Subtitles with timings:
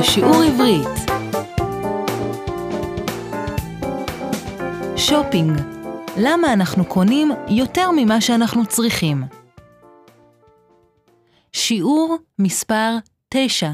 [0.00, 1.10] לשיעור עברית.
[4.96, 5.60] שופינג
[6.16, 9.22] למה אנחנו קונים יותר ממה שאנחנו צריכים?
[11.52, 12.96] שיעור מספר
[13.28, 13.70] 9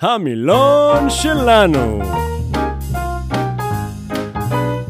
[0.00, 1.98] המילון שלנו.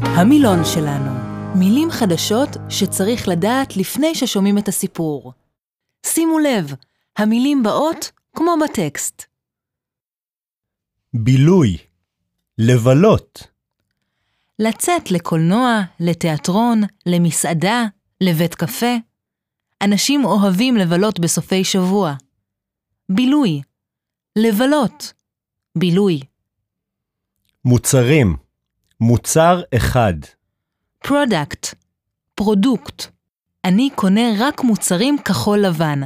[0.03, 1.11] המילון שלנו
[1.55, 5.33] מילים חדשות שצריך לדעת לפני ששומעים את הסיפור.
[6.05, 6.73] שימו לב,
[7.17, 9.32] המילים באות כמו בטקסט.
[11.15, 11.77] בילוי,
[12.57, 13.47] לבלות,
[14.59, 17.85] לצאת לקולנוע, לתיאטרון, למסעדה,
[18.21, 18.95] לבית קפה.
[19.81, 22.13] אנשים אוהבים לבלות בסופי שבוע.
[23.09, 23.61] בילוי,
[24.35, 25.13] לבלות,
[25.77, 26.19] בילוי.
[27.65, 28.35] מוצרים,
[29.01, 30.13] מוצר אחד,
[30.99, 31.75] product,
[32.35, 33.03] product.
[33.65, 35.99] אני קונה רק מוצרים כחול לבן,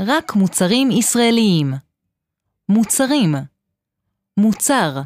[0.00, 1.72] רק מוצרים ישראליים.
[2.68, 3.34] מוצרים,
[4.42, 5.00] מוצר,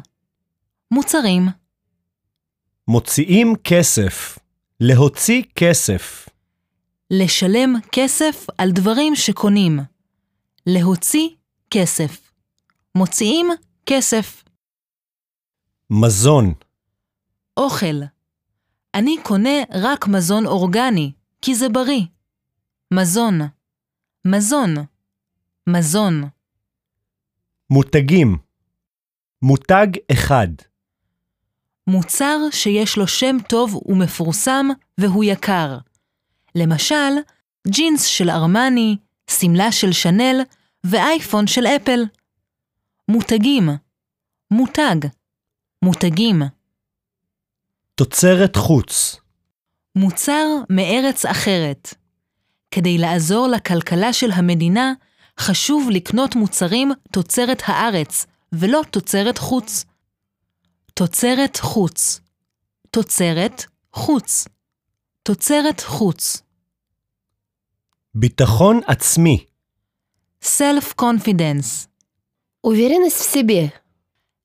[0.91, 1.41] מוצרים.
[2.87, 4.39] מוציאים כסף,
[4.79, 6.29] להוציא כסף,
[7.11, 9.79] לשלם כסף על דברים שקונים.
[10.65, 11.29] להוציא
[11.71, 12.31] כסף.
[12.95, 13.47] מוציאים
[13.85, 14.43] כסף.
[15.89, 16.53] מזון,
[17.57, 18.01] אוכל.
[18.95, 22.05] אני קונה רק מזון אורגני, כי זה בריא.
[22.93, 23.39] מזון.
[24.25, 24.75] מזון.
[25.67, 26.23] מזון.
[27.69, 28.46] מותגים,
[29.41, 30.47] מותג אחד,
[31.87, 35.77] מוצר שיש לו שם טוב ומפורסם והוא יקר.
[36.55, 37.13] למשל,
[37.67, 38.97] ג'ינס של ארמני,
[39.29, 40.41] שמלה של שנל
[40.83, 42.05] ואייפון של אפל.
[43.07, 43.69] מותגים.
[44.51, 45.07] מותג.
[45.81, 46.41] מותגים.
[47.95, 49.19] תוצרת חוץ,
[49.95, 51.93] מוצר מארץ אחרת.
[52.71, 54.93] כדי לעזור לכלכלה של המדינה,
[55.39, 58.25] חשוב לקנות מוצרים תוצרת הארץ,
[58.56, 59.84] ולא תוצרת חוץ.
[60.94, 62.20] תוצרת חוץ.
[62.90, 64.48] תוצרת חוץ.
[65.22, 66.42] תוצרת חוץ.
[68.14, 69.44] ביטחון עצמי,
[70.42, 71.88] Self-confidence.
[72.62, 73.68] Уверенность в себе.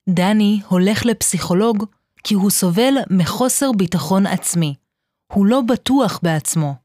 [0.09, 1.85] דני הולך לפסיכולוג
[2.23, 4.75] כי הוא סובל מחוסר ביטחון עצמי.
[5.33, 6.75] הוא לא בטוח בעצמו.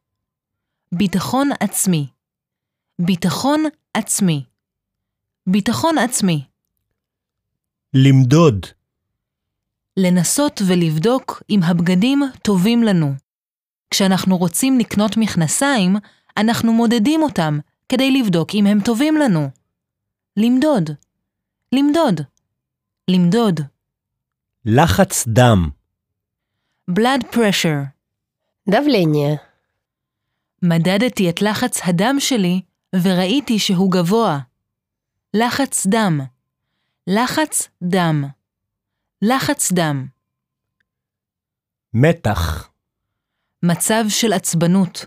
[0.92, 2.06] ביטחון עצמי.
[2.98, 4.44] ביטחון עצמי.
[5.46, 6.44] ביטחון עצמי.
[7.94, 8.66] למדוד,
[9.96, 13.12] לנסות ולבדוק אם הבגדים טובים לנו.
[13.90, 15.96] כשאנחנו רוצים לקנות מכנסיים,
[16.36, 19.50] אנחנו מודדים אותם כדי לבדוק אם הם טובים לנו.
[20.36, 20.90] למדוד.
[21.72, 22.20] למדוד.
[23.10, 23.60] למדוד.
[24.64, 25.70] לחץ דם,
[26.90, 27.84] blood pressure.
[28.70, 29.36] Давление.
[30.62, 32.60] מדדתי את לחץ הדם שלי
[33.02, 34.38] וראיתי שהוא גבוה.
[35.34, 36.20] לחץ דם.
[37.09, 38.23] לחץ דם.
[39.21, 40.07] לחץ דם.
[41.93, 42.69] מתח,
[43.63, 45.05] מצב של עצבנות.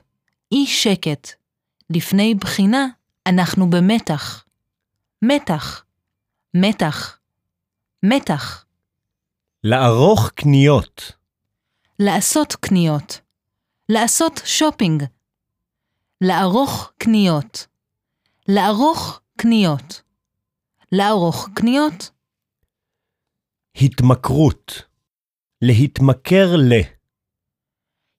[0.53, 1.29] אי שקט.
[1.91, 2.87] לפני בחינה
[3.27, 4.45] אנחנו במתח.
[5.23, 5.85] מתח.
[6.55, 7.19] מתח.
[8.03, 8.65] מתח.
[9.65, 11.13] לערוך קניות,
[11.99, 13.21] לעשות קניות.
[13.89, 15.05] לעשות שופינג.
[16.21, 17.67] לערוך קניות.
[18.49, 20.03] לערוך קניות.
[20.93, 22.11] לערוך קניות.
[23.77, 24.83] התמכרות,
[25.63, 26.73] להתמכר ל,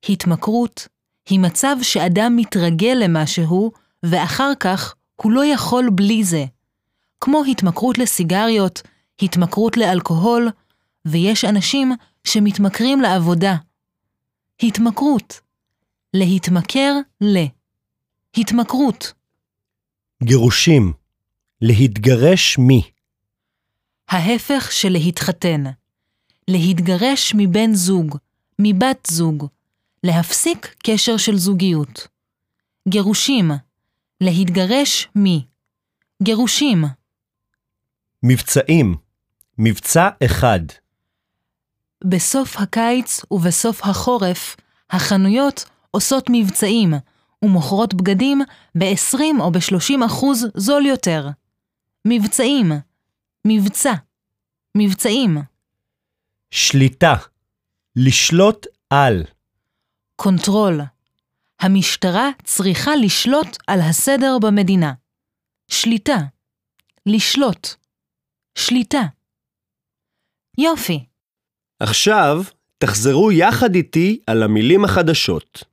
[0.09, 0.87] התמכרות
[1.29, 3.71] היא מצב שאדם מתרגל למשהו
[4.03, 6.45] ואחר כך הוא לא יכול בלי זה.
[7.21, 8.81] כמו התמכרות לסיגריות,
[9.21, 10.49] התמכרות לאלכוהול,
[11.05, 11.91] ויש אנשים
[12.23, 13.55] שמתמכרים לעבודה.
[14.63, 15.41] התמכרות.
[16.13, 17.37] להתמכר ל.
[18.37, 19.13] התמכרות.
[20.23, 20.93] גירושים,
[21.61, 22.81] להתגרש מי,
[24.09, 25.63] ההפך של להתחתן.
[26.47, 28.17] להתגרש מבן זוג,
[28.59, 29.47] מבת זוג.
[30.03, 32.07] להפסיק קשר של זוגיות.
[32.89, 33.51] גירושים.
[34.21, 35.45] להתגרש מי.
[36.23, 36.83] גירושים.
[38.23, 38.95] מבצעים,
[39.57, 40.59] מבצע אחד,
[42.03, 44.55] בסוף הקיץ ובסוף החורף,
[44.89, 46.93] החנויות עושות מבצעים
[47.41, 48.41] ומוכרות בגדים
[48.77, 51.29] ב-20 או ב-30 אחוז זול יותר.
[52.07, 52.71] מבצעים.
[53.47, 53.93] מבצע.
[54.77, 55.37] מבצעים.
[56.51, 57.13] שליטה,
[57.95, 59.23] לשלוט על,
[60.15, 60.81] control.
[61.59, 64.93] המשטרה צריכה לשלוט על הסדר במדינה.
[65.67, 66.17] שליטה.
[67.05, 67.67] לשלוט.
[68.55, 69.01] שליטה.
[70.57, 71.05] יופי.
[71.79, 72.35] עכשיו
[72.77, 75.63] תחזרו יחד איתי על המילים החדשות.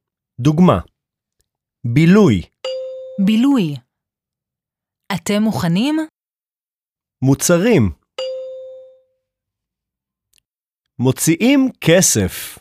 [0.40, 0.78] דוגמה
[1.84, 2.42] בילוי,
[3.26, 3.76] בילוי.
[5.14, 5.96] אתם מוכנים?
[7.22, 7.82] מוצרים.
[10.98, 12.58] מוציאים כסף.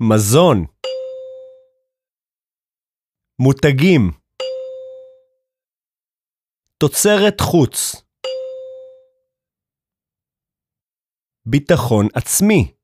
[0.00, 0.66] מזון.
[3.38, 4.02] מותגים.
[6.78, 8.02] תוצרת חוץ.
[11.46, 12.74] ביטחון עצמי.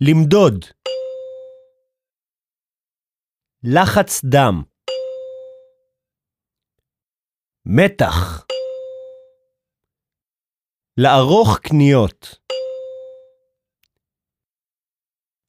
[0.00, 0.64] למדוד.
[3.62, 4.73] לחץ דם.
[7.66, 8.46] מתח.
[10.96, 12.26] לערוך קניות.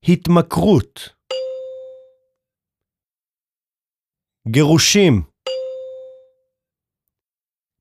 [0.04, 1.00] התמכרות.
[4.48, 5.14] גירושים.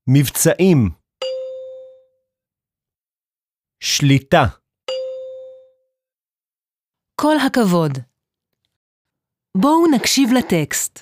[0.07, 0.77] מבצעים.
[3.79, 4.43] שליטה.
[7.21, 7.91] כל הכבוד.
[9.57, 10.99] בואו נקשיב לטקסט.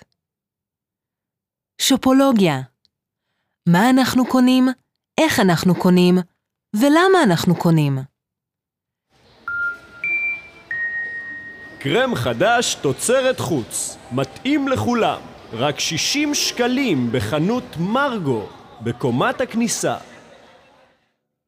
[1.82, 2.73] שופולוגיה
[3.70, 4.68] מה אנחנו קונים,
[5.20, 6.16] איך אנחנו קונים,
[6.76, 7.98] ולמה אנחנו קונים.
[11.80, 15.22] קרם חדש תוצרת חוץ, מתאים לכולם,
[15.54, 18.50] רק 60 שקלים בחנות מרגו,
[18.82, 19.98] בקומת הכניסה.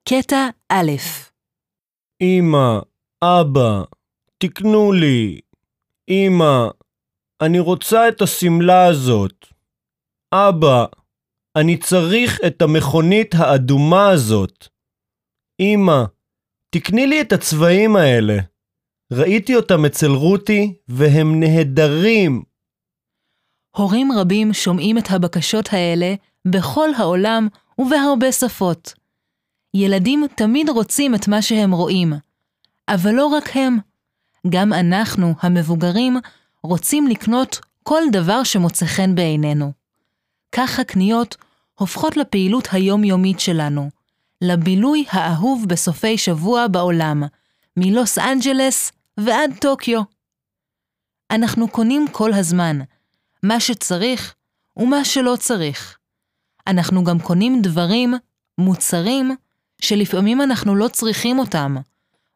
[0.09, 0.91] קטע א'
[2.21, 2.79] אמא,
[3.23, 3.83] אבא,
[4.37, 5.39] תקנו לי.
[6.09, 6.67] אמא,
[7.41, 9.45] אני רוצה את השמלה הזאת.
[10.33, 10.85] אבא,
[11.55, 14.67] אני צריך את המכונית האדומה הזאת.
[15.59, 16.03] אמא,
[16.69, 18.37] תקני לי את הצבעים האלה.
[19.13, 22.43] ראיתי אותם אצל רותי, והם נהדרים.
[23.75, 26.15] הורים רבים שומעים את הבקשות האלה
[26.45, 27.47] בכל העולם
[27.77, 28.93] ובהרבה שפות.
[29.73, 32.13] ילדים תמיד רוצים את מה שהם רואים,
[32.87, 33.77] אבל לא רק הם.
[34.49, 36.17] גם אנחנו, המבוגרים,
[36.63, 39.71] רוצים לקנות כל דבר שמוצא חן בעינינו.
[40.51, 41.37] כך הקניות
[41.79, 43.89] הופכות לפעילות היומיומית שלנו,
[44.41, 47.23] לבילוי האהוב בסופי שבוע בעולם,
[47.77, 50.01] מלוס אנג'לס ועד טוקיו.
[51.31, 52.79] אנחנו קונים כל הזמן,
[53.43, 54.35] מה שצריך
[54.77, 55.97] ומה שלא צריך.
[56.67, 58.13] אנחנו גם קונים דברים,
[58.57, 59.35] מוצרים,
[59.81, 61.75] שלפעמים אנחנו לא צריכים אותם.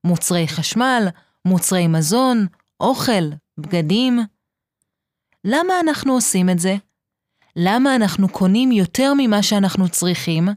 [0.04, 1.08] מוצרי חשמל,
[1.46, 2.48] מוצרי מזון,
[2.80, 4.20] אוכל, בגדים.
[5.46, 6.76] למה אנחנו עושים את זה?
[7.62, 10.48] למה אנחנו קונים יותר ממה שאנחנו צריכים?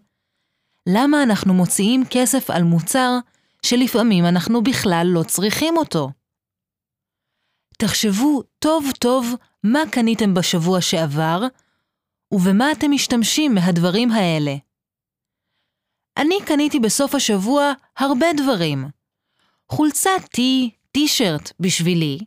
[0.89, 3.11] למה אנחנו מוציאים כסף על מוצר
[3.63, 6.11] שלפעמים אנחנו בכלל לא צריכים אותו?
[7.79, 9.35] תחשבו טוב טוב
[9.65, 11.43] מה קניתם בשבוע שעבר,
[12.33, 14.55] ובמה אתם משתמשים מהדברים האלה.
[16.17, 18.85] אני קניתי בסוף השבוע הרבה דברים.
[19.69, 22.19] חולצת טי, טישרט בשבילי,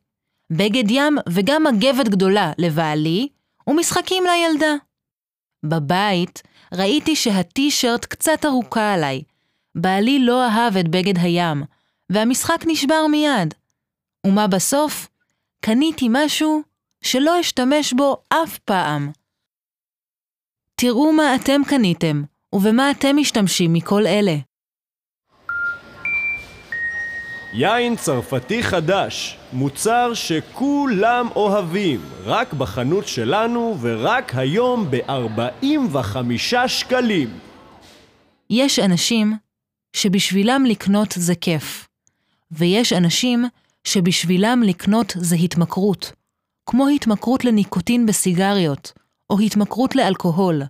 [0.50, 3.35] בגד ים וגם מגבת גדולה לבעלי,
[3.68, 4.74] ומשחקים לילדה.
[5.64, 6.42] בבית
[6.74, 9.24] ראיתי שהטישרט קצת ארוכה עליי.
[9.76, 11.64] בעלי לא אהב את בגד הים,
[12.10, 13.54] והמשחק נשבר מיד.
[14.28, 15.08] ומה בסוף?
[15.62, 16.62] קניתי משהו
[17.02, 19.12] שלא אשתמש בו אף פעם.
[20.76, 24.36] תראו מה אתם קניתם, ובמה אתם משתמשים מכל אלה.
[27.58, 37.40] יין צרפתי חדש, מוצר שכולם אוהבים, רק בחנות שלנו ורק היום ב-45 שקלים.
[38.50, 39.34] יש אנשים
[39.96, 41.88] שבשבילם לקנות זה כיף,
[42.52, 43.46] ויש אנשים
[43.84, 46.12] שבשבילם לקנות זה התמכרות,
[46.66, 48.94] כמו התמכרות לניקוטין בסיגריות,
[49.30, 50.62] או התמכרות לאלכוהול.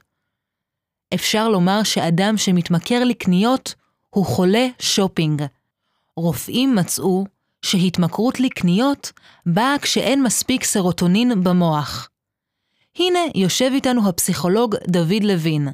[1.14, 3.76] אפשר לומר שאדם שמתמכר לקניות
[4.10, 5.44] הוא חולה שופינג.
[6.18, 7.26] רופאים מצאו
[7.62, 9.12] שהתמכרות לקניות
[9.46, 12.10] באה כשאין מספיק סרוטונין במוח.
[13.00, 15.68] הנה יושב איתנו הפסיכולוג דוד לוין.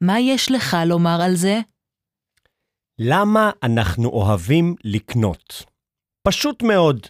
[0.00, 1.60] מה יש לך לומר על זה?
[2.98, 5.62] למה אנחנו אוהבים לקנות?
[6.22, 7.06] פשוט מאוד.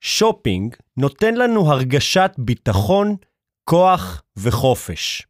[0.00, 3.16] שופינג נותן לנו הרגשת ביטחון,
[3.64, 5.26] כוח וחופש.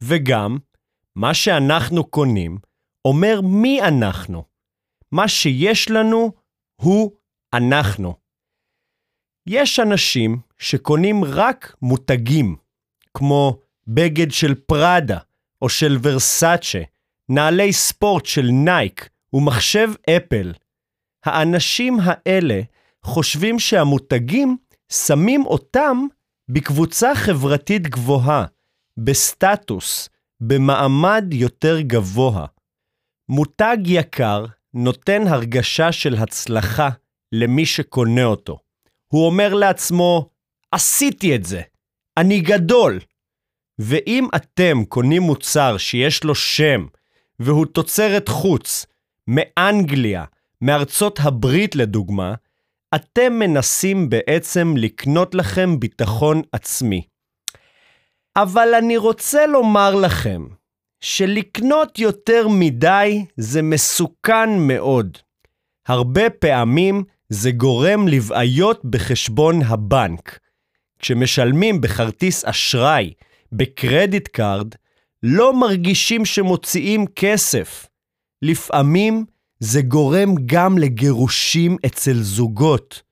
[0.00, 0.58] וגם,
[1.16, 2.58] מה שאנחנו קונים
[3.04, 4.55] אומר מי אנחנו.
[5.12, 6.32] מה שיש לנו
[6.76, 7.12] הוא
[7.54, 8.14] אנחנו.
[9.46, 12.56] יש אנשים שקונים רק מותגים,
[13.14, 15.18] כמו בגד של פראדה
[15.62, 16.82] או של ורסאצ'ה,
[17.28, 20.52] נעלי ספורט של נייק ומחשב אפל.
[21.24, 22.60] האנשים האלה
[23.02, 24.56] חושבים שהמותגים
[24.92, 26.06] שמים אותם
[26.48, 28.44] בקבוצה חברתית גבוהה,
[28.96, 30.08] בסטטוס,
[30.40, 32.46] במעמד יותר גבוה.
[33.28, 34.44] מותג יקר
[34.76, 36.88] נותן הרגשה של הצלחה
[37.32, 38.58] למי שקונה אותו.
[39.06, 40.30] הוא אומר לעצמו,
[40.72, 41.62] עשיתי את זה,
[42.16, 43.00] אני גדול.
[43.78, 46.86] ואם אתם קונים מוצר שיש לו שם,
[47.40, 48.86] והוא תוצרת חוץ,
[49.26, 50.24] מאנגליה,
[50.60, 52.34] מארצות הברית לדוגמה,
[52.94, 57.02] אתם מנסים בעצם לקנות לכם ביטחון עצמי.
[58.36, 60.46] אבל אני רוצה לומר לכם
[61.00, 65.18] שלקנות יותר מדי זה מסוכן מאוד.
[65.88, 70.38] הרבה פעמים זה גורם לבעיות בחשבון הבנק.
[70.98, 73.12] כשמשלמים בכרטיס אשראי,
[73.52, 74.74] ב credit card,
[75.22, 77.86] לא מרגישים שמוציאים כסף.
[78.42, 79.24] לפעמים
[79.60, 83.02] זה גורם גם לגירושים אצל זוגות.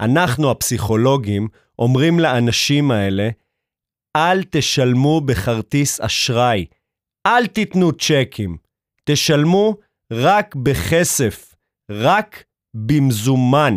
[0.00, 3.28] אנחנו הפסיכולוגים אומרים לאנשים האלה,
[4.16, 6.64] אל תשלמו בכרטיס אשראי,
[7.26, 8.56] אל תיתנו צ'קים,
[9.04, 9.76] תשלמו
[10.12, 11.54] רק בכסף,
[11.90, 13.74] רק במזומן.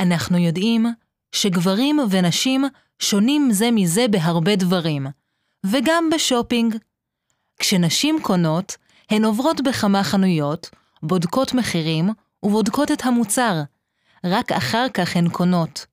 [0.00, 0.86] אנחנו יודעים
[1.32, 2.64] שגברים ונשים
[2.98, 5.06] שונים זה מזה בהרבה דברים,
[5.66, 6.76] וגם בשופינג.
[7.58, 8.76] כשנשים קונות,
[9.10, 10.70] הן עוברות בכמה חנויות,
[11.02, 12.10] בודקות מחירים
[12.42, 13.62] ובודקות את המוצר.
[14.24, 15.86] רק אחר כך הן קונות.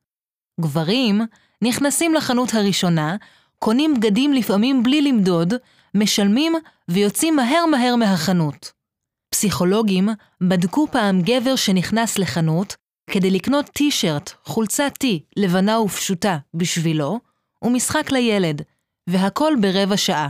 [0.62, 1.22] גברים
[1.62, 3.16] נכנסים לחנות הראשונה,
[3.60, 5.54] קונים בגדים לפעמים בלי למדוד,
[5.96, 6.54] משלמים
[6.88, 8.72] ויוצאים מהר מהר מהחנות.
[9.30, 10.10] פסיכולוגים
[10.42, 12.76] בדקו פעם גבר שנכנס לחנות
[13.12, 17.20] כדי לקנות טי-שירט, חולצת טי, לבנה ופשוטה, בשבילו,
[17.64, 18.62] ומשחק לילד,
[19.10, 20.30] והכל ברבע שעה.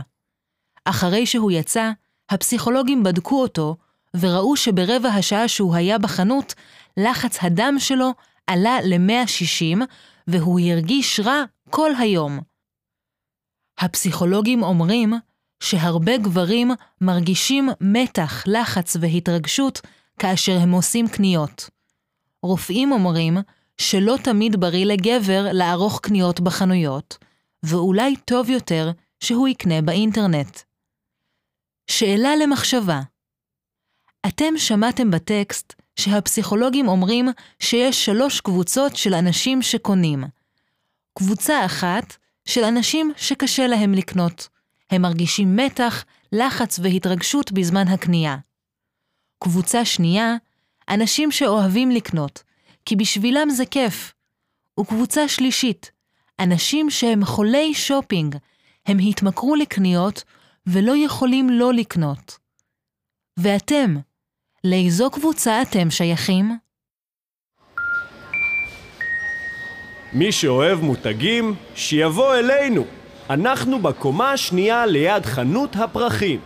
[0.84, 1.90] אחרי שהוא יצא,
[2.30, 3.76] הפסיכולוגים בדקו אותו,
[4.20, 6.54] וראו שברבע השעה שהוא היה בחנות,
[6.96, 8.10] לחץ הדם שלו
[8.46, 9.78] עלה ל-160,
[10.28, 12.49] והוא הרגיש רע כל היום.
[13.80, 15.12] הפסיכולוגים אומרים
[15.62, 16.70] שהרבה גברים
[17.00, 19.80] מרגישים מתח, לחץ והתרגשות
[20.18, 21.70] כאשר הם עושים קניות.
[22.42, 23.36] רופאים אומרים
[23.78, 27.18] שלא תמיד בריא לגבר לערוך קניות בחנויות,
[27.62, 30.58] ואולי טוב יותר שהוא יקנה באינטרנט.
[31.90, 33.00] שאלה למחשבה
[34.28, 40.24] אתם שמעתם בטקסט שהפסיכולוגים אומרים שיש שלוש קבוצות של אנשים שקונים.
[41.18, 42.16] קבוצה אחת
[42.50, 44.48] של אנשים שקשה להם לקנות.
[44.90, 48.36] הם מרגישים מתח, לחץ והתרגשות בזמן הקנייה.
[49.38, 50.36] קבוצה שנייה,
[50.88, 52.42] אנשים שאוהבים לקנות,
[52.84, 54.14] כי בשבילם זה כיף.
[54.80, 55.90] וקבוצה שלישית,
[56.40, 58.36] אנשים שהם חולי שופינג,
[58.86, 60.24] הם התמכרו לקניות
[60.66, 62.38] ולא יכולים לא לקנות.
[63.36, 63.96] ואתם,
[64.64, 66.58] לאיזו קבוצה אתם שייכים?
[70.12, 72.84] מי שאוהב מותגים, שיבוא אלינו.
[73.30, 76.40] אנחנו בקומה השנייה ליד חנות הפרחים.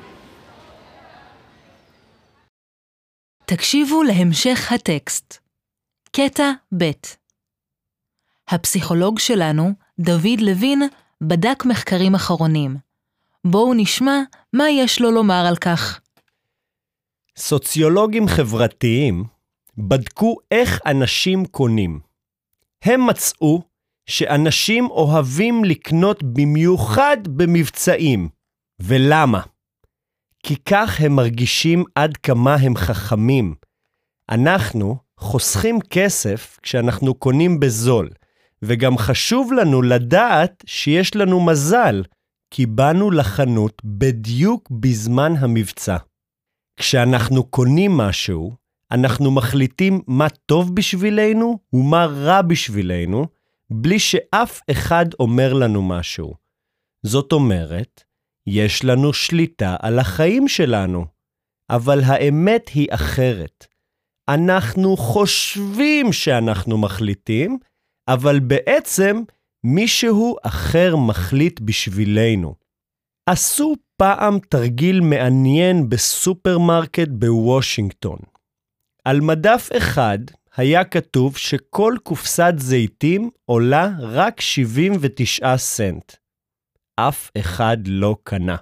[3.44, 5.38] תקשיבו להמשך הטקסט.
[6.12, 6.90] קטע ב'
[8.48, 10.82] הפסיכולוג שלנו, דוד לוין,
[11.20, 12.76] בדק מחקרים אחרונים.
[13.44, 14.20] בואו נשמע
[14.52, 16.00] מה יש לו לומר על כך.
[17.36, 19.24] סוציולוגים חברתיים
[19.78, 22.13] בדקו איך אנשים קונים.
[22.84, 23.62] הם מצאו
[24.06, 28.28] שאנשים אוהבים לקנות במיוחד במבצעים.
[28.82, 29.40] ולמה?
[30.42, 33.54] כי כך הם מרגישים עד כמה הם חכמים.
[34.30, 38.10] אנחנו חוסכים כסף כשאנחנו קונים בזול,
[38.62, 42.02] וגם חשוב לנו לדעת שיש לנו מזל,
[42.50, 45.96] כי באנו לחנות בדיוק בזמן המבצע.
[46.76, 48.52] כשאנחנו קונים משהו,
[48.90, 53.26] אנחנו מחליטים מה טוב בשבילנו ומה רע בשבילנו,
[53.70, 56.34] בלי שאף אחד אומר לנו משהו.
[57.02, 58.04] זאת אומרת,
[58.46, 61.06] יש לנו שליטה על החיים שלנו,
[61.70, 63.66] אבל האמת היא אחרת.
[64.28, 67.58] אנחנו חושבים שאנחנו מחליטים,
[68.08, 69.22] אבל בעצם
[69.64, 72.54] מישהו אחר מחליט בשבילנו.
[73.26, 78.18] עשו פעם תרגיל מעניין בסופרמרקט בוושינגטון.
[79.04, 80.18] על מדף אחד
[80.56, 86.12] היה כתוב שכל קופסת זיתים עולה רק 79 סנט.
[86.96, 88.56] אף אחד לא קנה.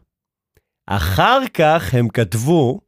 [0.87, 2.81] אחר כך הם כתבו,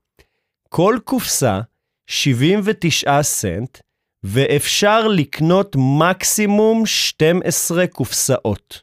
[0.68, 1.60] כל קופסה
[2.06, 3.78] 79 סנט,
[4.22, 8.82] ואפשר לקנות מקסימום 12 קופסאות.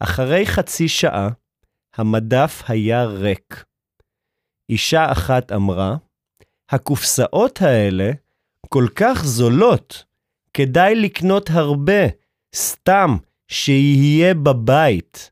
[0.00, 1.28] אחרי חצי שעה,
[1.94, 3.64] המדף היה ריק.
[4.70, 5.96] אישה אחת אמרה,
[6.70, 8.10] הקופסאות האלה
[8.68, 10.04] כל כך זולות,
[10.54, 12.02] כדאי לקנות הרבה,
[12.54, 13.16] סתם
[13.48, 15.30] שיהיה בבית.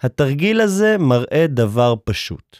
[0.00, 2.56] התרגיל הזה מראה דבר פשוט.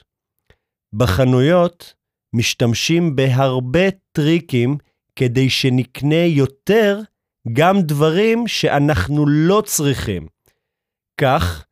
[0.92, 1.94] בחנויות
[2.32, 4.78] משתמשים בהרבה טריקים
[5.16, 7.00] כדי שנקנה יותר
[7.52, 10.26] גם דברים שאנחנו לא צריכים,
[11.20, 11.64] כך,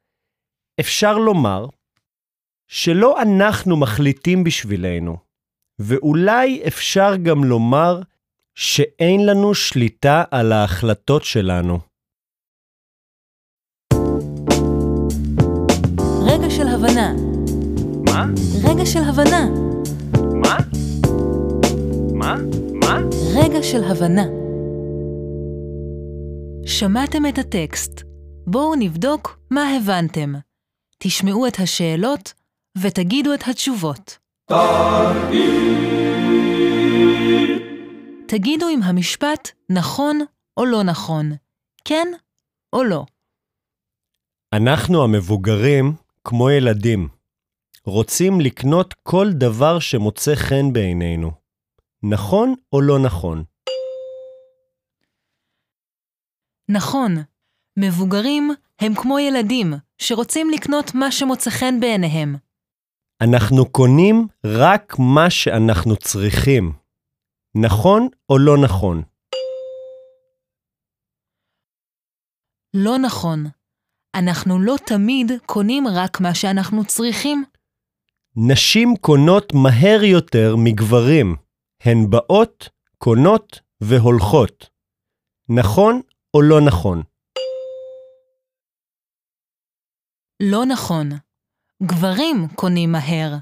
[0.81, 1.67] אפשר לומר
[2.67, 5.17] שלא אנחנו מחליטים בשבילנו,
[5.79, 8.01] ואולי אפשר גם לומר
[8.55, 11.79] שאין לנו שליטה על ההחלטות שלנו.
[16.27, 17.13] רגע של הבנה.
[18.07, 18.27] מה?
[18.65, 19.49] רגע של הבנה.
[20.35, 20.57] מה?
[22.15, 22.37] מה?
[22.73, 22.99] מה?
[23.35, 24.25] רגע של הבנה.
[26.67, 28.03] שמעתם את הטקסט.
[28.47, 30.35] בואו נבדוק מה הבנתם.
[30.99, 32.35] תשמעו את השאלות
[32.79, 34.28] ותגידו את התשובות.
[38.29, 40.21] תגידו אם המשפט נכון
[40.57, 41.33] או לא נכון,
[41.85, 42.09] כן
[42.73, 43.05] או לא.
[44.55, 45.93] אנחנו המבוגרים,
[46.25, 47.09] כמו ילדים,
[47.85, 51.31] רוצים לקנות כל דבר שמוצא חן בעינינו.
[52.03, 53.45] נכון או לא נכון?
[56.69, 57.15] נכון,
[57.79, 58.51] מבוגרים
[58.81, 62.48] הם כמו ילדים שרוצים לקנות מה שמוצא חן בעיניהם.
[63.23, 66.73] אנחנו קונים רק מה שאנחנו צריכים.
[67.63, 69.03] נכון או לא נכון?
[72.75, 73.45] לא נכון.
[74.15, 77.45] אנחנו לא תמיד קונים רק מה שאנחנו צריכים.
[78.37, 81.37] נשים קונות מהר יותר מגברים.
[81.83, 84.71] הן באות, קונות והולכות.
[85.49, 86.01] נכון
[86.35, 87.03] או לא נכון?
[90.43, 91.28] לא נכון.
[91.83, 93.37] גברים קונים מהר.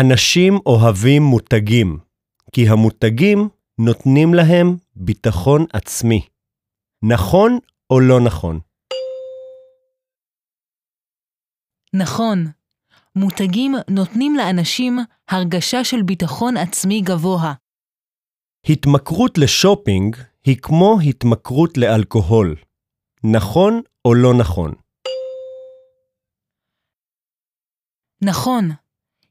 [0.00, 1.98] אנשים אוהבים מותגים,
[2.52, 3.48] כי המותגים
[3.78, 6.28] נותנים להם ביטחון עצמי.
[7.02, 7.58] נכון
[7.90, 8.60] או לא נכון?
[11.94, 12.44] נכון.
[13.16, 17.54] מותגים נותנים לאנשים הרגשה של ביטחון עצמי גבוה.
[18.68, 22.56] התמכרות לשופינג היא כמו התמכרות לאלכוהול.
[23.24, 24.74] נכון או לא נכון?
[28.22, 28.70] נכון.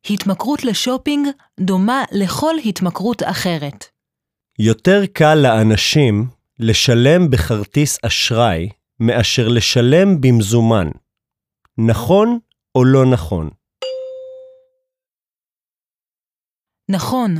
[0.10, 1.28] התמכרות לשופינג
[1.60, 3.86] דומה לכל התמכרות אחרת.
[4.60, 6.28] יותר קל לאנשים
[6.60, 8.70] לשלם בכרטיס אשראי
[9.00, 10.88] מאשר לשלם במזומן.
[11.78, 12.40] נכון
[12.76, 13.50] או לא נכון?
[16.90, 17.36] נכון.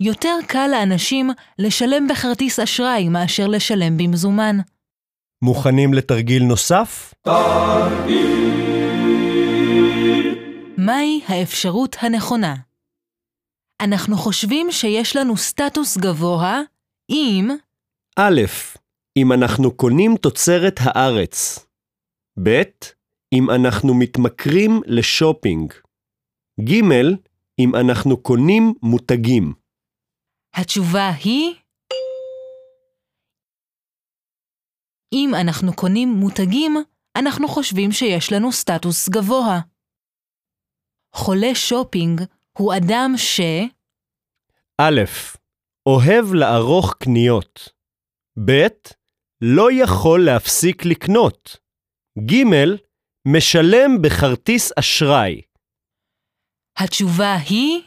[0.00, 4.56] יותר קל לאנשים לשלם בכרטיס אשראי מאשר לשלם במזומן.
[5.42, 7.14] מוכנים לתרגיל נוסף?
[10.86, 12.54] מהי האפשרות הנכונה?
[13.82, 16.60] אנחנו חושבים שיש לנו סטטוס גבוה
[17.10, 17.50] אם
[18.18, 18.40] א',
[19.16, 21.66] אם אנחנו קונים תוצרת הארץ.
[22.42, 22.62] ב',
[23.32, 25.72] אם אנחנו מתמכרים לשופינג.
[26.60, 26.74] ג',
[27.58, 29.54] אם אנחנו קונים מותגים.
[30.54, 31.54] התשובה היא
[35.12, 36.76] אם אנחנו קונים מותגים,
[37.16, 39.71] אנחנו חושבים שיש לנו סטטוס גבוה.
[41.12, 42.22] חולה שופינג
[42.58, 43.40] הוא אדם ש...
[44.80, 45.00] א',
[45.86, 47.68] אוהב לערוך קניות.
[48.46, 48.66] ב',
[49.40, 51.56] לא יכול להפסיק לקנות.
[52.18, 52.44] ג',
[53.28, 55.42] משלם בכרטיס אשראי.
[56.76, 57.82] התשובה היא...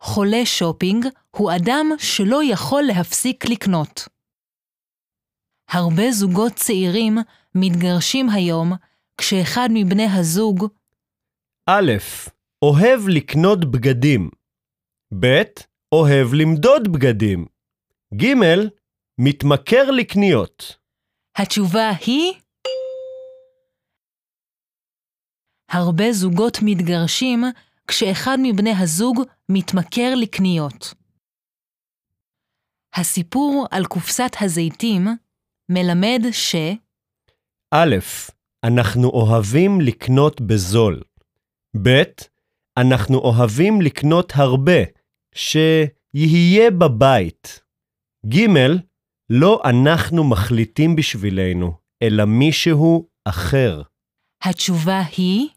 [0.00, 4.08] חולה שופינג הוא אדם שלא יכול להפסיק לקנות.
[5.70, 7.18] הרבה זוגות צעירים
[7.54, 8.72] מתגרשים היום
[9.20, 10.64] כשאחד מבני הזוג
[11.66, 11.92] א',
[12.62, 14.30] אוהב לקנות בגדים.
[15.20, 15.42] ב',
[15.92, 17.46] אוהב למדוד בגדים.
[18.14, 18.34] ג',
[19.18, 20.76] מתמכר לקניות.
[21.36, 22.32] התשובה היא...
[25.70, 27.44] הרבה זוגות מתגרשים
[27.88, 30.94] כשאחד מבני הזוג מתמכר לקניות.
[32.94, 35.06] הסיפור על קופסת הזיתים
[35.68, 36.54] מלמד ש...
[37.74, 37.96] א',
[38.64, 41.02] אנחנו אוהבים לקנות בזול.
[41.82, 42.02] ב',
[42.76, 44.80] אנחנו אוהבים לקנות הרבה,
[45.34, 47.60] שיהיה בבית.
[48.26, 48.46] ג',
[49.30, 51.72] לא אנחנו מחליטים בשבילנו,
[52.02, 53.82] אלא מישהו אחר.
[54.42, 55.48] התשובה היא...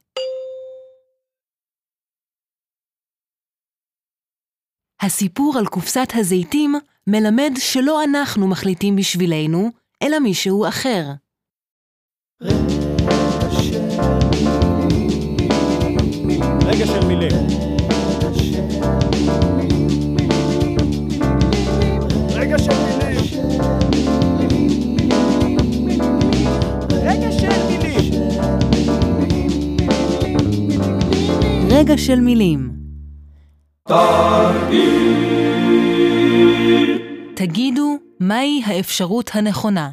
[5.02, 6.76] הסיפור על קופסת הזיתים
[7.08, 9.70] מלמד שלא אנחנו מחליטים בשבילנו,
[10.04, 11.04] אלא מישהו אחר.
[31.88, 32.70] רגע של מילים.
[37.36, 39.92] תגידו מהי האפשרות הנכונה.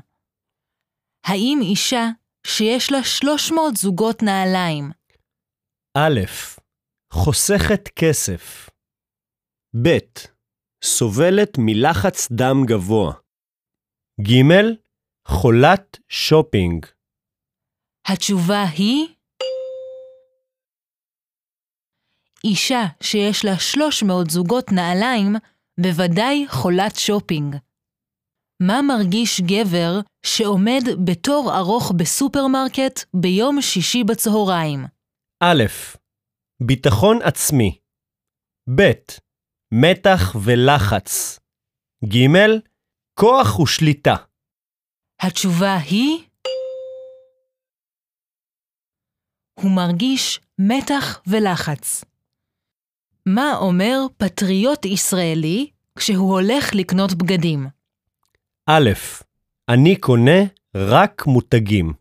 [1.24, 2.10] האם אישה
[2.46, 4.90] שיש לה 300 זוגות נעליים,
[5.96, 6.20] א',
[7.12, 8.70] חוסכת כסף.
[9.84, 9.98] ב',
[10.84, 13.12] סובלת מלחץ דם גבוה.
[14.20, 14.42] ג',
[15.28, 16.86] חולת שופינג.
[18.08, 19.14] התשובה היא
[22.44, 25.32] אישה שיש לה 300 זוגות נעליים
[25.80, 27.56] בוודאי חולת שופינג.
[28.62, 34.84] מה מרגיש גבר שעומד בתור ארוך בסופרמרקט ביום שישי בצהריים?
[35.42, 35.64] א',
[36.62, 37.78] ביטחון עצמי.
[38.76, 38.92] ב',
[39.72, 41.38] מתח ולחץ.
[42.04, 42.26] ג',
[43.14, 44.14] כוח ושליטה.
[45.20, 46.24] התשובה היא
[49.60, 52.04] הוא מרגיש מתח ולחץ.
[53.26, 57.66] מה אומר פטריוט ישראלי כשהוא הולך לקנות בגדים?
[58.66, 58.90] א',
[59.70, 60.40] אני קונה
[60.76, 61.92] רק מותגים.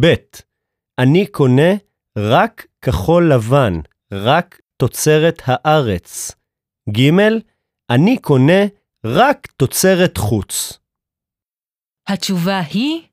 [0.00, 0.14] ב',
[0.98, 1.70] אני קונה
[2.18, 3.72] רק כחול לבן,
[4.12, 6.32] רק תוצרת הארץ.
[6.90, 7.10] ג',
[7.90, 8.62] אני קונה
[9.06, 10.78] רק תוצרת חוץ.
[12.08, 13.08] התשובה היא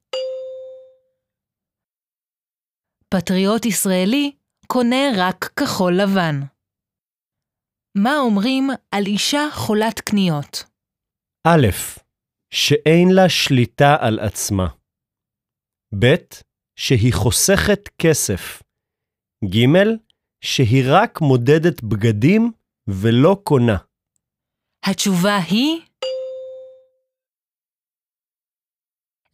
[3.09, 4.31] פטריוט ישראלי
[4.67, 6.35] קונה רק כחול לבן.
[7.97, 10.63] מה אומרים על אישה חולת קניות?
[11.47, 11.67] א',
[12.53, 14.67] שאין לה שליטה על עצמה.
[15.99, 16.15] ב',
[16.75, 18.63] שהיא חוסכת כסף.
[19.45, 19.65] ג',
[20.43, 22.51] שהיא רק מודדת בגדים
[22.87, 23.77] ולא קונה.
[24.85, 25.81] התשובה היא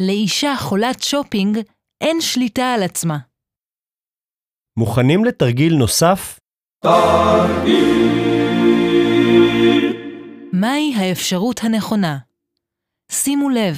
[0.02, 1.58] לאישה חולת שופינג
[2.02, 3.18] אין שליטה על עצמה.
[4.80, 6.40] מוכנים לתרגיל נוסף?
[10.54, 12.27] מהי האפשרות הנכונה?
[13.12, 13.76] שימו לב,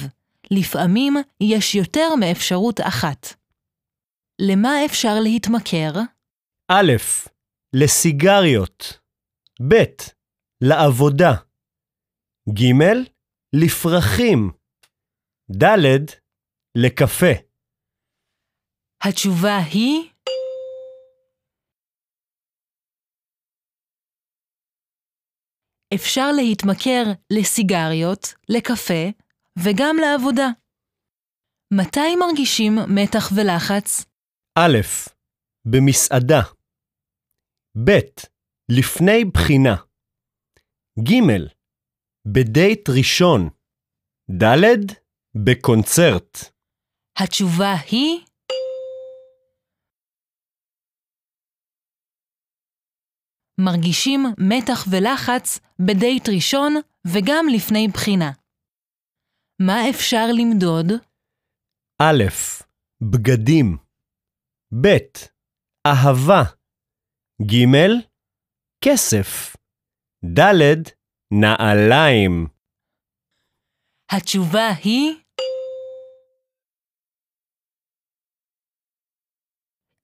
[0.50, 3.26] לפעמים יש יותר מאפשרות אחת.
[4.40, 6.00] למה אפשר להתמכר?
[6.70, 6.92] א',
[7.72, 9.00] לסיגריות.
[9.68, 9.74] ב',
[10.60, 11.32] לעבודה.
[12.48, 12.72] ג',
[13.52, 14.50] לפרחים.
[15.62, 16.04] ד',
[16.78, 17.32] לקפה.
[19.02, 20.10] התשובה היא
[25.94, 29.04] אפשר להתמכר לסיגריות, לקפה
[29.58, 30.48] וגם לעבודה.
[31.74, 34.04] מתי מרגישים מתח ולחץ?
[34.58, 34.78] א',
[35.64, 36.40] במסעדה.
[37.86, 37.90] ב',
[38.68, 39.76] לפני בחינה.
[40.98, 41.14] ג',
[42.26, 43.48] בדייט ראשון.
[44.42, 44.94] ד',
[45.44, 46.38] בקונצרט.
[47.18, 48.20] התשובה היא
[53.64, 56.74] מרגישים מתח ולחץ בדייט ראשון
[57.06, 58.30] וגם לפני בחינה.
[59.60, 60.86] מה אפשר למדוד?
[62.02, 62.24] א',
[63.10, 63.76] בגדים.
[64.82, 64.88] ב',
[65.86, 66.42] אהבה.
[67.42, 67.64] ג',
[68.84, 69.56] כסף.
[70.38, 70.82] ד',
[71.40, 72.46] נעליים.
[74.12, 75.14] התשובה היא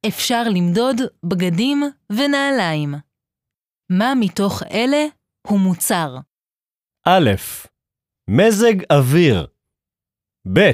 [0.08, 3.05] אפשר למדוד בגדים ונעליים.
[3.90, 5.05] מה מתוך אלה
[5.46, 6.09] הוא מוצר?
[7.09, 7.31] א',
[8.31, 9.46] מזג אוויר.
[10.55, 10.70] ב',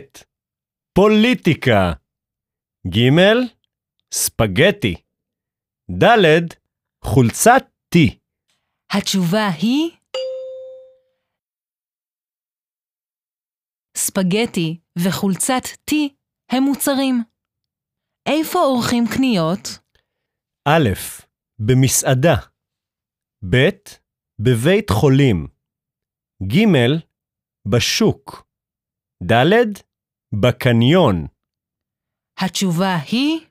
[0.95, 1.93] פוליטיקה.
[2.87, 3.11] ג',
[4.13, 4.95] ספגטי.
[6.03, 6.55] ד',
[7.05, 7.63] חולצת
[7.95, 7.99] T.
[8.93, 9.91] התשובה היא
[13.97, 15.95] ספגטי וחולצת T
[16.51, 17.15] הם מוצרים.
[18.27, 19.69] איפה עורכים קניות?
[20.69, 20.89] א',
[21.59, 22.52] במסעדה.
[23.51, 23.69] ב',
[24.39, 25.47] בבית חולים.
[26.43, 26.65] ג',
[27.69, 28.47] בשוק.
[29.33, 29.83] ד',
[30.43, 31.27] בקניון.
[32.39, 33.47] התשובה היא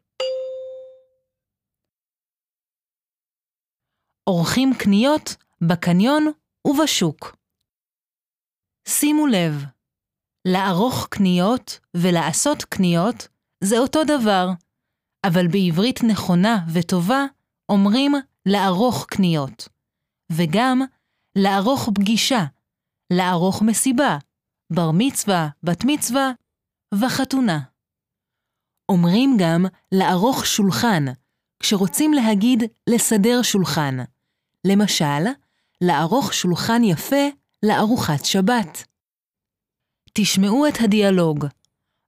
[4.30, 5.36] עורכים קניות
[5.70, 6.24] בקניון
[6.68, 7.36] ובשוק.
[8.88, 9.54] שימו לב,
[10.48, 13.28] לערוך קניות ולעשות קניות
[13.64, 14.46] זה אותו דבר,
[15.26, 17.26] אבל בעברית נכונה וטובה
[17.70, 18.12] אומרים
[18.46, 19.70] לערוך קניות,
[20.38, 20.82] וגם
[21.36, 22.46] לערוך פגישה,
[23.14, 24.18] לערוך מסיבה,
[24.74, 26.32] בר מצווה, בת מצווה
[26.94, 27.60] וחתונה.
[28.90, 31.06] אומרים גם לערוך שולחן,
[31.60, 33.98] כשרוצים להגיד לסדר שולחן.
[34.68, 35.24] למשל,
[35.82, 37.30] לערוך שולחן יפה
[37.64, 38.84] לארוחת שבת.
[40.14, 41.46] תשמעו את הדיאלוג.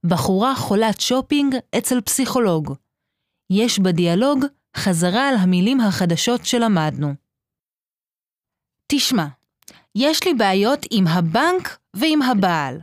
[0.06, 2.74] בחורה חולת שופינג אצל פסיכולוג.
[3.50, 4.46] יש בדיאלוג
[4.78, 7.23] חזרה על המילים החדשות שלמדנו.
[8.96, 9.26] תשמע,
[9.96, 12.80] יש לי בעיות עם הבנק ועם הבעל.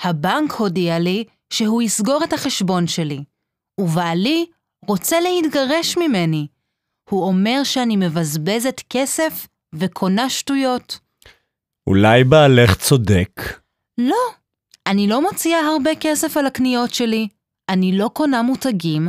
[0.00, 3.24] הבנק הודיע לי שהוא יסגור את החשבון שלי,
[3.80, 4.46] ובעלי
[4.86, 6.46] רוצה להתגרש ממני.
[7.10, 10.98] הוא אומר שאני מבזבזת כסף וקונה שטויות.
[11.86, 13.60] אולי בעלך צודק.
[13.98, 14.24] לא,
[14.86, 17.28] אני לא מוציאה הרבה כסף על הקניות שלי.
[17.68, 19.08] אני לא קונה מותגים.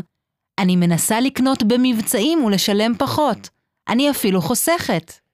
[0.59, 3.49] אני מנסה לקנות במבצעים ולשלם פחות.
[3.87, 5.24] אני אפילו חוסכת.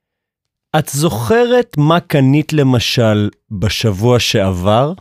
[0.79, 4.93] את זוכרת מה קנית למשל בשבוע שעבר?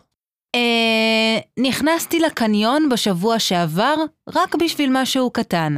[0.54, 1.38] אה...
[1.58, 3.94] נכנסתי לקניון בשבוע שעבר
[4.28, 5.76] רק בשביל משהו קטן.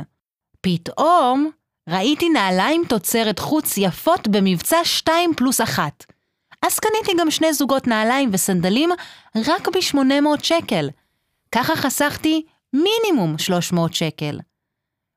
[0.61, 1.50] פתאום
[1.88, 6.05] ראיתי נעליים תוצרת חוץ יפות במבצע 2 פלוס 1.
[6.66, 8.90] אז קניתי גם שני זוגות נעליים וסנדלים
[9.46, 10.90] רק ב-800 שקל.
[11.52, 14.38] ככה חסכתי מינימום 300 שקל.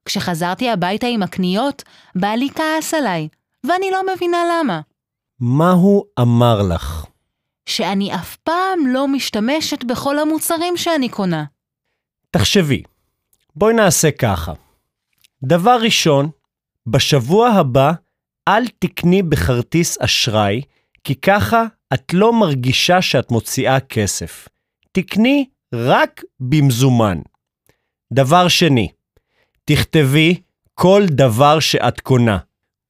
[0.06, 1.84] כשחזרתי הביתה עם הקניות,
[2.16, 3.28] בעלי כעס עליי,
[3.68, 4.82] ואני לא מבינה למה.
[5.40, 7.06] מה הוא אמר לך?
[7.66, 11.46] שאני אף פעם לא משתמשת בכל המוצרים שאני קונה.
[12.32, 12.84] תחשבי,
[13.56, 14.54] בואי נעשה ככה.
[15.44, 16.30] דבר ראשון,
[16.88, 17.92] בשבוע הבא
[18.48, 20.62] אל תקני בכרטיס אשראי,
[21.04, 24.48] כי ככה את לא מרגישה שאת מוציאה כסף.
[24.92, 27.18] תקני רק במזומן.
[28.14, 28.90] דבר שני,
[29.66, 30.42] תכתבי
[30.74, 32.38] כל דבר שאת קונה,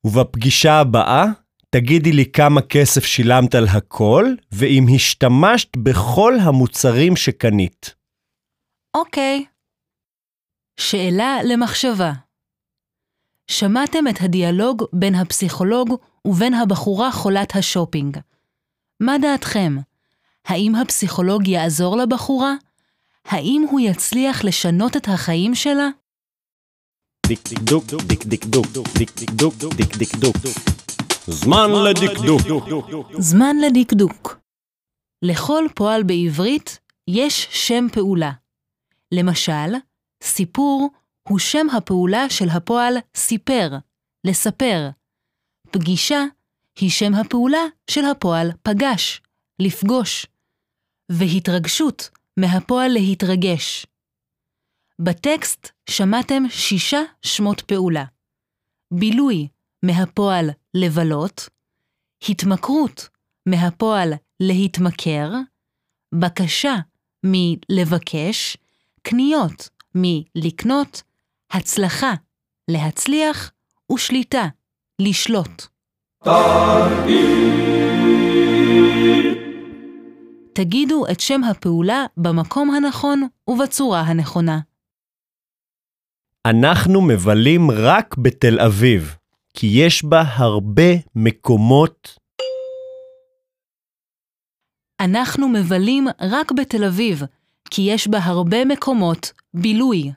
[0.06, 1.26] ובפגישה הבאה
[1.70, 7.96] תגידי לי כמה כסף שילמת על הכל, ואם השתמשת בכל המוצרים שקנית.
[8.94, 9.46] אוקיי.
[10.80, 12.12] שאלה למחשבה.
[13.48, 18.18] שמעתם את הדיאלוג בין הפסיכולוג ובין הבחורה חולת השופינג.
[19.00, 19.76] מה דעתכם?
[20.46, 22.54] האם הפסיכולוג יעזור לבחורה?
[23.26, 25.88] האם הוא יצליח לשנות את החיים שלה?
[27.28, 28.66] דקדוק, דקדוק,
[28.98, 29.54] דקדוק,
[29.98, 30.36] דקדוק.
[31.28, 32.42] זמן לדקדוק.
[33.20, 34.40] זמן לדקדוק.
[35.22, 38.32] לכל פועל בעברית יש שם פעולה.
[39.12, 39.74] למשל,
[40.24, 40.90] סיפור
[41.30, 43.70] הוא שם הפעולה של הפועל סיפר,
[44.28, 44.90] לספר.
[45.72, 46.24] פגישה
[46.80, 49.22] היא שם הפעולה של הפועל פגש,
[49.60, 50.26] לפגוש.
[51.12, 53.86] והתרגשות מהפועל להתרגש.
[55.00, 58.04] בטקסט שמעתם שישה שמות פעולה.
[58.92, 59.48] בילוי
[59.84, 61.50] מהפועל לבלות,
[62.30, 63.10] התמכרות
[63.46, 65.32] מהפועל להתמכר,
[66.16, 66.76] בקשה
[67.24, 68.58] מלבקש,
[69.02, 71.04] קניות מלקנות,
[71.52, 72.14] הצלחה
[72.68, 73.52] להצליח
[73.92, 74.46] ושליטה
[75.02, 75.66] לשלוט.
[80.54, 84.60] תגידו את שם הפעולה במקום הנכון ובצורה הנכונה.
[86.46, 89.16] אנחנו מבלים רק בתל אביב,
[89.54, 92.18] כי יש בה הרבה מקומות.
[95.00, 97.22] אנחנו מבלים רק בתל אביב,
[97.70, 100.12] כי יש בה הרבה מקומות בילוי.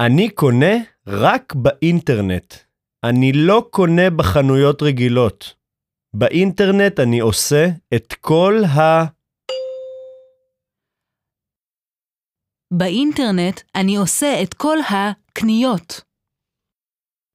[0.00, 0.74] אני קונה
[1.06, 2.54] רק באינטרנט.
[3.04, 5.54] אני לא קונה בחנויות רגילות.
[6.14, 9.04] באינטרנט אני עושה את כל ה...
[12.70, 16.00] באינטרנט אני עושה את כל הקניות.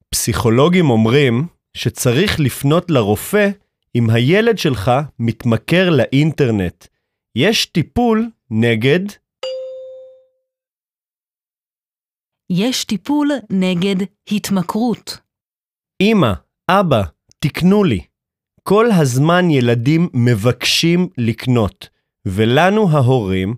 [0.08, 3.48] פסיכולוגים אומרים שצריך לפנות לרופא
[3.94, 6.86] אם הילד שלך מתמכר לאינטרנט.
[7.36, 9.00] יש טיפול נגד...
[12.50, 15.18] יש טיפול נגד התמכרות.
[16.02, 16.32] אמא,
[16.70, 17.02] אבא,
[17.38, 18.00] תקנו לי.
[18.62, 21.88] כל הזמן ילדים מבקשים לקנות,
[22.26, 23.54] ולנו ההורים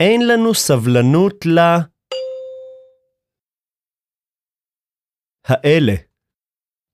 [0.00, 1.58] אין לנו סבלנות ל...
[5.46, 5.94] האלה.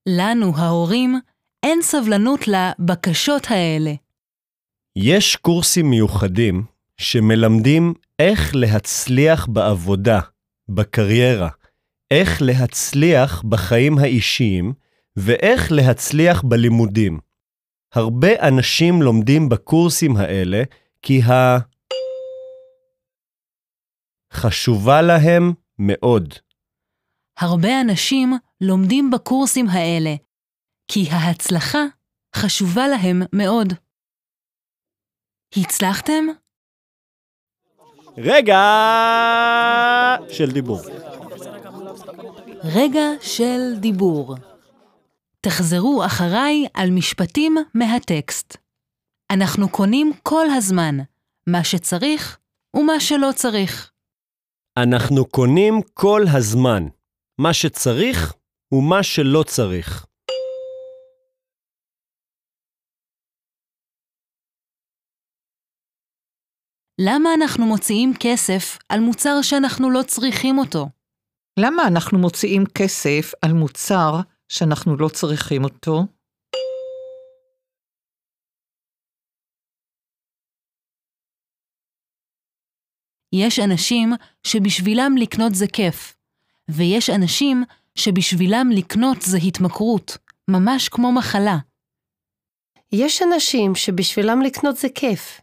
[0.09, 1.21] לנו, ההורים,
[1.63, 3.91] אין סבלנות לבקשות האלה.
[4.97, 6.65] יש קורסים מיוחדים
[6.97, 10.21] שמלמדים איך להצליח בעבודה,
[10.69, 11.49] בקריירה,
[12.11, 14.73] איך להצליח בחיים האישיים
[15.17, 17.19] ואיך להצליח בלימודים.
[17.95, 20.63] הרבה אנשים לומדים בקורסים האלה
[21.03, 21.59] כי ה...
[24.37, 26.35] חשובה להם מאוד.
[27.39, 30.15] הרבה אנשים לומדים בקורסים האלה,
[30.89, 31.85] כי ההצלחה
[32.37, 33.73] חשובה להם מאוד.
[35.57, 36.25] הצלחתם?
[38.19, 38.63] רגע
[40.29, 40.81] של דיבור.
[42.65, 44.35] רגע של דיבור.
[45.41, 48.57] תחזרו אחריי על משפטים מהטקסט.
[49.31, 50.97] אנחנו קונים כל הזמן,
[51.47, 52.39] מה שצריך
[52.77, 53.96] ומה שלא צריך.
[54.83, 56.83] אנחנו קונים כל הזמן,
[57.41, 58.35] מה שצריך
[58.73, 60.07] ומה שלא צריך.
[67.01, 70.89] למה אנחנו מוציאים כסף על מוצר שאנחנו לא צריכים אותו?
[71.59, 74.13] למה אנחנו מוציאים כסף על מוצר
[74.49, 76.16] שאנחנו לא צריכים אותו?
[83.33, 84.13] יש אנשים
[84.43, 86.17] שבשבילם לקנות זה כיף,
[86.69, 91.57] ויש אנשים שבשבילם לקנות זה התמכרות, ממש כמו מחלה.
[92.93, 95.41] יש אנשים שבשבילם לקנות זה כיף,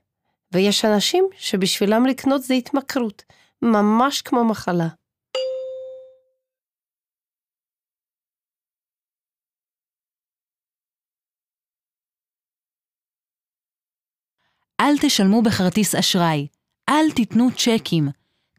[0.54, 3.24] ויש אנשים שבשבילם לקנות זה התמכרות,
[3.62, 4.88] ממש כמו מחלה.
[14.82, 16.48] אל תשלמו בכרטיס אשראי,
[16.90, 18.08] אל תיתנו צ'קים,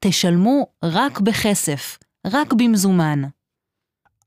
[0.01, 3.23] תשלמו רק בכסף, רק במזומן.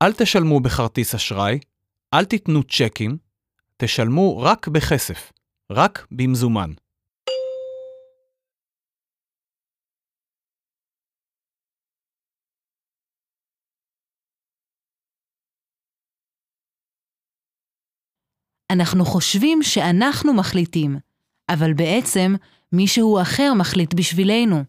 [0.01, 1.59] אל תשלמו בכרטיס אשראי,
[2.13, 3.17] אל תיתנו צ'קים,
[3.77, 5.31] תשלמו רק בכסף,
[5.71, 6.71] רק במזומן.
[18.71, 20.97] אנחנו חושבים שאנחנו מחליטים,
[21.49, 22.35] אבל בעצם
[22.71, 24.63] מישהו אחר מחליט בשבילנו.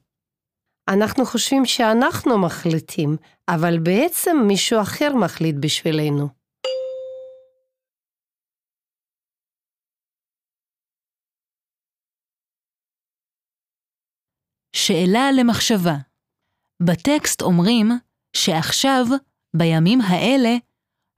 [0.88, 3.16] אנחנו חושבים שאנחנו מחליטים,
[3.48, 6.28] אבל בעצם מישהו אחר מחליט בשבילנו.
[14.72, 15.94] שאלה למחשבה.
[16.82, 17.90] בטקסט אומרים
[18.32, 19.04] שעכשיו,
[19.56, 20.56] בימים האלה,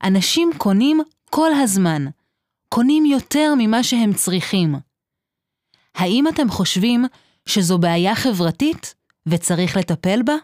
[0.03, 2.03] אנשים קונים כל הזמן,
[2.69, 4.90] קונים יותר ממה שהם צריכים.
[5.95, 7.05] האם אתם חושבים
[7.47, 8.95] שזו בעיה חברתית
[9.27, 10.35] וצריך לטפל בה?